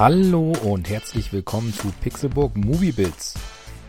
Hallo 0.00 0.54
und 0.62 0.88
herzlich 0.88 1.30
willkommen 1.30 1.74
zu 1.74 1.92
Pixelburg 2.00 2.56
Movie 2.56 2.92
Bits. 2.92 3.34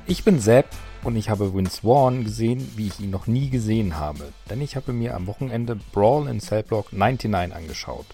Ich 0.08 0.26
bin 0.26 0.42
Sepp 0.42 0.66
und 1.06 1.16
ich 1.16 1.30
habe 1.30 1.54
Vince 1.54 1.84
Vaughn 1.84 2.26
gesehen, 2.26 2.70
wie 2.76 2.88
ich 2.88 3.00
ihn 3.00 3.12
noch 3.12 3.28
nie 3.28 3.50
gesehen 3.50 3.98
habe, 3.98 4.26
denn 4.50 4.60
ich 4.60 4.76
habe 4.76 4.92
mir 4.92 5.16
am 5.16 5.26
Wochenende 5.26 5.80
Brawl 5.94 6.28
in 6.28 6.42
Cellblock 6.42 6.92
99 6.92 7.56
angeschaut. 7.56 8.08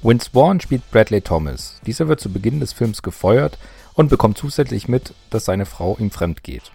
Vince 0.00 0.30
Vaughn 0.32 0.60
spielt 0.60 0.90
Bradley 0.90 1.20
Thomas. 1.20 1.78
Dieser 1.84 2.08
wird 2.08 2.20
zu 2.20 2.32
Beginn 2.32 2.58
des 2.58 2.72
Films 2.72 3.02
gefeuert 3.02 3.58
und 3.92 4.08
bekommt 4.08 4.38
zusätzlich 4.38 4.88
mit, 4.88 5.12
dass 5.28 5.44
seine 5.44 5.66
Frau 5.66 5.98
ihm 5.98 6.10
fremd 6.10 6.42
geht. 6.42 6.72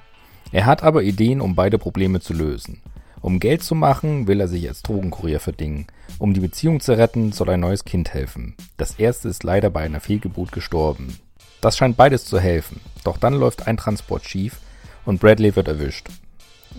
Er 0.51 0.67
hat 0.67 0.83
aber 0.83 1.01
Ideen, 1.01 1.41
um 1.41 1.55
beide 1.55 1.79
Probleme 1.79 2.19
zu 2.19 2.33
lösen. 2.33 2.83
Um 3.21 3.39
Geld 3.39 3.63
zu 3.63 3.75
machen, 3.75 4.27
will 4.27 4.39
er 4.39 4.47
sich 4.47 4.67
als 4.67 4.83
Drogenkurier 4.83 5.39
verdingen. 5.39 5.87
Um 6.19 6.33
die 6.33 6.39
Beziehung 6.39 6.79
zu 6.79 6.97
retten, 6.97 7.31
soll 7.31 7.49
ein 7.49 7.59
neues 7.59 7.83
Kind 7.83 8.13
helfen. 8.13 8.55
Das 8.77 8.95
erste 8.99 9.29
ist 9.29 9.43
leider 9.43 9.69
bei 9.69 9.81
einer 9.81 9.99
Fehlgeburt 9.99 10.51
gestorben. 10.51 11.17
Das 11.61 11.77
scheint 11.77 11.97
beides 11.97 12.25
zu 12.25 12.39
helfen. 12.39 12.79
Doch 13.03 13.17
dann 13.17 13.33
läuft 13.33 13.67
ein 13.67 13.77
Transport 13.77 14.25
schief 14.25 14.59
und 15.05 15.19
Bradley 15.19 15.55
wird 15.55 15.67
erwischt. 15.67 16.07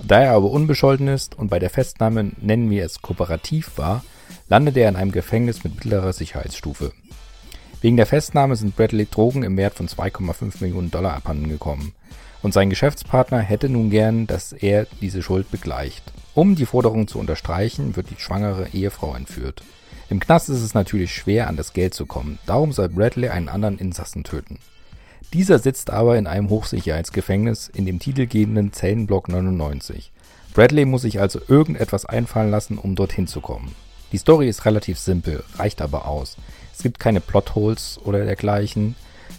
Da 0.07 0.21
er 0.21 0.33
aber 0.33 0.51
unbescholten 0.51 1.09
ist 1.09 1.37
und 1.37 1.49
bei 1.49 1.59
der 1.59 1.71
Festnahme, 1.71 2.31
nennen 2.41 2.71
wir 2.71 2.85
es 2.85 3.03
kooperativ 3.03 3.73
war, 3.77 4.05
landet 4.49 4.77
er 4.77 4.89
in 4.89 4.97
einem 4.97 5.13
Gefängnis 5.13 5.65
mit 5.65 5.75
mittlerer 5.75 6.13
Sicherheitsstufe. 6.13 6.93
Wegen 7.81 7.97
der 7.97 8.07
Festnahme 8.07 8.57
sind 8.57 8.77
Bradley 8.77 9.07
Drogen 9.07 9.43
im 9.43 9.57
Wert 9.57 9.75
von 9.75 9.89
2,5 9.89 10.61
Millionen 10.61 10.91
Dollar 10.91 11.15
abhandengekommen. 11.15 11.93
Und 12.43 12.55
sein 12.55 12.71
Geschäftspartner 12.71 13.41
hätte 13.41 13.69
nun 13.69 13.91
gern, 13.91 14.27
dass 14.27 14.53
er 14.53 14.87
diese 15.01 15.23
Schuld 15.23 15.51
begleicht. 15.51 16.05
Um 16.35 16.55
die 16.55 16.67
Forderung 16.67 17.09
zu 17.09 17.19
unterstreichen, 17.19 17.97
wird 17.97 18.11
die 18.11 18.21
schwangere 18.21 18.69
Ehefrau 18.73 19.15
entführt. 19.15 19.63
Im 20.09 20.21
Knast 20.21 20.49
ist 20.49 20.63
es 20.63 20.73
natürlich 20.73 21.15
schwer, 21.15 21.49
an 21.49 21.57
das 21.57 21.73
Geld 21.73 21.95
zu 21.95 22.07
kommen. 22.07 22.39
Darum 22.47 22.73
soll 22.73 22.89
Bradley 22.89 23.29
einen 23.29 23.49
anderen 23.49 23.79
Insassen 23.79 24.25
töten. 24.25 24.59
Dieser 25.35 25.59
sitzt 25.59 25.91
aber 25.91 26.17
in 26.17 26.27
einem 26.27 26.49
Hochsicherheitsgefängnis 26.49 27.69
in 27.69 27.85
dem 27.85 27.99
titelgebenden 27.99 28.73
Zellenblock 28.73 29.29
99. 29.29 30.11
Bradley 30.55 30.87
muss 30.87 31.03
sich 31.03 31.21
also 31.21 31.41
irgendetwas 31.47 32.07
einfallen 32.07 32.51
lassen, 32.51 32.79
um 32.79 32.95
dorthin 32.95 33.27
zu 33.27 33.41
kommen. 33.41 33.75
Die 34.13 34.17
Story 34.17 34.49
ist 34.49 34.65
relativ 34.65 34.99
simpel, 34.99 35.45
reicht 35.57 35.83
aber 35.83 36.07
aus. 36.07 36.37
Es 36.75 36.83
gibt 36.83 36.99
keine 36.99 37.21
Plotholes 37.21 38.01
oder 38.03 38.25
dergleichen. 38.25 38.95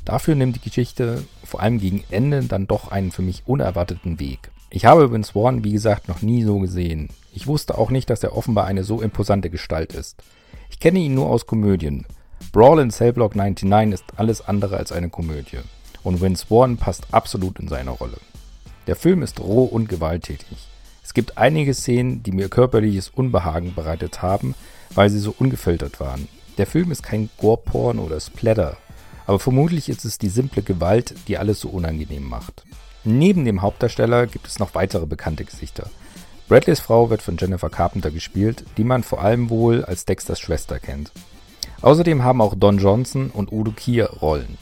Dafür 0.06 0.36
nimmt 0.36 0.58
die 0.58 0.62
Geschichte 0.62 1.24
vor 1.50 1.62
allem 1.62 1.80
gegen 1.80 2.04
Ende 2.10 2.44
dann 2.44 2.68
doch 2.68 2.92
einen 2.92 3.12
für 3.12 3.22
mich 3.22 3.44
unerwarteten 3.46 4.20
Weg. 4.20 4.52
Ich 4.70 4.86
habe 4.86 5.12
Vince 5.12 5.34
Vaughn, 5.34 5.64
wie 5.64 5.74
gesagt, 5.74 6.08
noch 6.08 6.22
nie 6.22 6.44
so 6.44 6.60
gesehen. 6.60 7.10
Ich 7.34 7.48
wusste 7.48 7.78
auch 7.78 7.90
nicht, 7.90 8.10
dass 8.10 8.24
er 8.24 8.38
offenbar 8.38 8.66
eine 8.66 8.84
so 8.84 9.02
imposante 9.02 9.50
Gestalt 9.50 9.94
ist. 9.94 10.22
Ich 10.70 10.80
kenne 10.80 11.00
ihn 11.00 11.16
nur 11.16 11.28
aus 11.28 11.48
Komödien. 11.48 12.06
Brawl 12.52 12.80
in 12.80 12.92
Cellblock 12.92 13.36
99 13.36 13.94
ist 13.94 14.06
alles 14.18 14.42
andere 14.42 14.78
als 14.78 14.92
eine 14.92 15.10
Komödie 15.10 15.60
und 16.04 16.22
Vince 16.22 16.46
Vaughn 16.48 16.78
passt 16.78 17.08
absolut 17.12 17.60
in 17.60 17.68
seine 17.68 17.92
Rolle. 17.92 18.18
Der 18.88 18.96
Film 18.96 19.22
ist 19.22 19.40
roh 19.40 19.66
und 19.66 19.90
gewalttätig. 19.90 20.58
Es 21.04 21.14
gibt 21.14 21.38
einige 21.38 21.74
Szenen, 21.74 22.24
die 22.24 22.32
mir 22.32 22.50
körperliches 22.50 23.10
Unbehagen 23.10 23.74
bereitet 23.74 24.22
haben, 24.22 24.56
weil 24.94 25.10
sie 25.10 25.20
so 25.20 25.34
ungefiltert 25.38 26.00
waren. 26.00 26.28
Der 26.58 26.68
Film 26.68 26.92
ist 26.92 27.04
kein 27.04 27.30
Gore-Porn 27.38 28.00
oder 28.00 28.20
Splatter, 28.20 28.78
aber 29.30 29.40
vermutlich 29.40 29.90
ist 29.90 30.06
es 30.06 30.18
die 30.18 30.30
simple 30.30 30.64
Gewalt, 30.64 31.14
die 31.28 31.38
alles 31.38 31.60
so 31.60 31.70
unangenehm 31.70 32.28
macht. 32.28 32.64
Neben 33.04 33.46
dem 33.46 33.62
Hauptdarsteller 33.62 34.28
gibt 34.28 34.48
es 34.48 34.60
noch 34.60 34.76
weitere 34.76 35.06
bekannte 35.06 35.46
Gesichter. 35.46 35.90
Bradleys 36.48 36.80
Frau 36.80 37.10
wird 37.10 37.22
von 37.22 37.38
Jennifer 37.38 37.70
Carpenter 37.70 38.12
gespielt, 38.12 38.66
die 38.78 38.84
man 38.84 39.04
vor 39.04 39.22
allem 39.22 39.50
wohl 39.50 39.86
als 39.86 40.06
Dexters 40.06 40.40
Schwester 40.40 40.80
kennt. 40.80 41.12
Außerdem 41.82 42.24
haben 42.24 42.42
auch 42.42 42.56
Don 42.56 42.80
Johnson 42.80 43.30
und 43.30 43.52
Udo 43.52 43.72
Kier 43.72 44.10
Rollen 44.10 44.58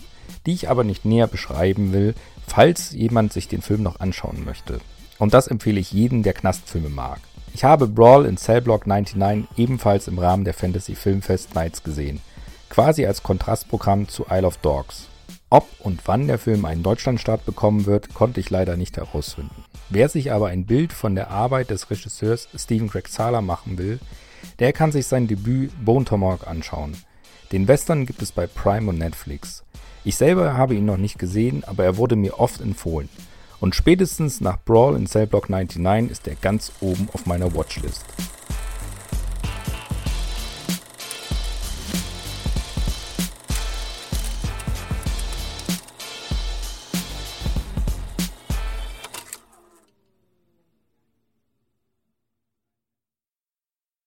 die 0.48 0.54
ich 0.54 0.70
aber 0.70 0.84
nicht 0.84 1.06
näher 1.06 1.28
beschreiben 1.28 1.94
will, 1.94 2.16
falls 2.48 2.94
jemand 2.94 3.34
sich 3.34 3.48
den 3.50 3.62
Film 3.62 3.84
noch 3.84 4.00
anschauen 4.00 4.46
möchte. 4.46 4.80
Und 5.20 5.34
das 5.34 5.48
empfehle 5.48 5.80
ich 5.80 5.92
jedem, 5.92 6.24
der 6.24 6.34
Knastfilme 6.34 6.90
mag. 6.90 7.20
Ich 7.54 7.64
habe 7.66 7.88
Brawl 7.88 8.26
in 8.26 8.38
Cellblock 8.38 8.88
99 8.88 9.48
ebenfalls 9.58 10.08
im 10.08 10.18
Rahmen 10.18 10.46
der 10.46 10.54
Fantasy 10.54 10.96
Filmfest 10.96 11.54
Nights 11.54 11.84
gesehen, 11.84 12.22
quasi 12.70 13.06
als 13.06 13.24
Kontrastprogramm 13.24 14.08
zu 14.08 14.26
Isle 14.30 14.48
of 14.48 14.58
Dogs. 14.58 15.08
Ob 15.50 15.68
und 15.80 16.02
wann 16.06 16.28
der 16.28 16.40
Film 16.40 16.66
einen 16.66 16.84
Deutschlandstart 16.84 17.46
bekommen 17.46 17.86
wird, 17.86 18.14
konnte 18.14 18.40
ich 18.40 18.50
leider 18.50 18.76
nicht 18.76 18.98
herausfinden. 18.98 19.64
Wer 19.90 20.10
sich 20.10 20.34
aber 20.34 20.48
ein 20.48 20.66
Bild 20.66 20.92
von 20.92 21.16
der 21.16 21.32
Arbeit 21.32 21.70
des 21.70 21.90
Regisseurs 21.90 22.50
Craig 22.90 23.08
Sala 23.08 23.42
machen 23.42 23.78
will, 23.78 24.00
der 24.60 24.74
kann 24.74 24.92
sich 24.92 25.08
sein 25.08 25.28
Debüt 25.28 25.72
Bone 25.86 26.04
Tomahawk 26.04 26.48
anschauen. 26.48 26.98
Den 27.54 27.68
Western 27.70 28.06
gibt 28.06 28.22
es 28.22 28.34
bei 28.34 28.46
Prime 28.48 28.90
und 28.90 28.98
Netflix. 28.98 29.64
Ich 30.04 30.18
selber 30.18 30.58
habe 30.58 30.76
ihn 30.76 30.86
noch 30.86 30.98
nicht 30.98 31.18
gesehen, 31.18 31.64
aber 31.66 31.86
er 31.86 31.96
wurde 31.98 32.18
mir 32.18 32.40
oft 32.40 32.60
empfohlen. 32.60 33.08
Und 33.60 33.76
spätestens 33.76 34.42
nach 34.42 34.58
Brawl 34.64 34.96
in 34.96 35.08
Cellblock 35.08 35.50
99 35.50 36.12
ist 36.12 36.28
er 36.28 36.36
ganz 36.36 36.72
oben 36.82 37.08
auf 37.14 37.26
meiner 37.26 37.56
Watchlist. 37.56 38.06